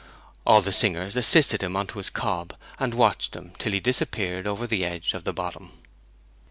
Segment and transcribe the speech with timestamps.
[0.47, 4.47] All the singers assisted him on to his cob, and watched him till he disappeared
[4.47, 5.69] over the edge of the Bottom.